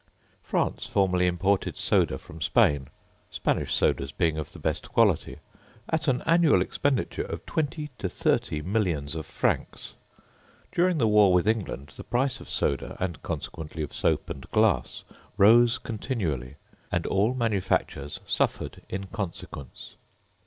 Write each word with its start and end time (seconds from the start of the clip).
France 0.41 0.87
formerly 0.87 1.27
imported 1.27 1.77
soda 1.77 2.17
from 2.17 2.41
Spain, 2.41 2.87
Spanish 3.29 3.75
sodas 3.75 4.11
being 4.11 4.35
of 4.35 4.51
the 4.51 4.57
best 4.57 4.91
quality 4.91 5.37
at 5.89 6.07
an 6.07 6.23
annual 6.23 6.59
expenditure 6.59 7.21
of 7.21 7.45
twenty 7.45 7.91
to 7.99 8.09
thirty 8.09 8.63
millions 8.63 9.13
of 9.13 9.27
francs. 9.27 9.93
During 10.71 10.97
the 10.97 11.07
war 11.07 11.31
with 11.31 11.47
England 11.47 11.93
the 11.97 12.03
price 12.03 12.39
of 12.39 12.49
soda, 12.49 12.97
and 12.99 13.21
consequently 13.21 13.83
of 13.83 13.93
soap 13.93 14.27
and 14.31 14.49
glass, 14.49 15.03
rose 15.37 15.77
continually; 15.77 16.55
and 16.91 17.05
all 17.05 17.35
manufactures 17.35 18.19
suffered 18.25 18.81
in 18.89 19.05
consequence. 19.05 19.97